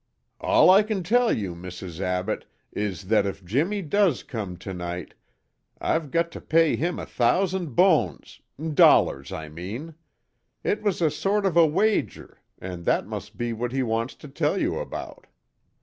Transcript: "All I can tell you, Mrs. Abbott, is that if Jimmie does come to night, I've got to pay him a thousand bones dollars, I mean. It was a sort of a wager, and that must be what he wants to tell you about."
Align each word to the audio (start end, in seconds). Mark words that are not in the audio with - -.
"All 0.39 0.71
I 0.71 0.81
can 0.81 1.03
tell 1.03 1.31
you, 1.31 1.53
Mrs. 1.53 1.99
Abbott, 1.99 2.47
is 2.71 3.03
that 3.09 3.27
if 3.27 3.45
Jimmie 3.45 3.83
does 3.83 4.23
come 4.23 4.57
to 4.57 4.73
night, 4.73 5.13
I've 5.79 6.09
got 6.09 6.31
to 6.31 6.41
pay 6.41 6.75
him 6.75 6.97
a 6.97 7.05
thousand 7.05 7.75
bones 7.75 8.41
dollars, 8.73 9.31
I 9.31 9.47
mean. 9.47 9.93
It 10.63 10.81
was 10.81 11.03
a 11.03 11.11
sort 11.11 11.45
of 11.45 11.55
a 11.55 11.67
wager, 11.67 12.41
and 12.57 12.83
that 12.85 13.05
must 13.05 13.37
be 13.37 13.53
what 13.53 13.73
he 13.73 13.83
wants 13.83 14.15
to 14.15 14.27
tell 14.27 14.59
you 14.59 14.79
about." 14.79 15.27